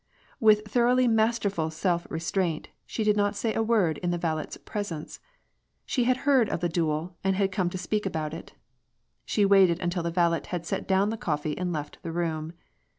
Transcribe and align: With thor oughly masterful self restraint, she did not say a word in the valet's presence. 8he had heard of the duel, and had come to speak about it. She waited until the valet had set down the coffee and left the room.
With 0.39 0.65
thor 0.65 0.87
oughly 0.87 1.07
masterful 1.07 1.69
self 1.69 2.07
restraint, 2.09 2.69
she 2.87 3.03
did 3.03 3.15
not 3.15 3.35
say 3.35 3.53
a 3.53 3.61
word 3.61 3.99
in 3.99 4.09
the 4.09 4.17
valet's 4.17 4.57
presence. 4.57 5.19
8he 5.87 6.05
had 6.05 6.17
heard 6.25 6.49
of 6.49 6.59
the 6.59 6.67
duel, 6.67 7.17
and 7.23 7.35
had 7.35 7.51
come 7.51 7.69
to 7.69 7.77
speak 7.77 8.07
about 8.07 8.33
it. 8.33 8.53
She 9.25 9.45
waited 9.45 9.79
until 9.79 10.01
the 10.01 10.09
valet 10.09 10.41
had 10.47 10.65
set 10.65 10.87
down 10.87 11.11
the 11.11 11.17
coffee 11.17 11.55
and 11.55 11.71
left 11.71 12.01
the 12.01 12.11
room. 12.11 12.53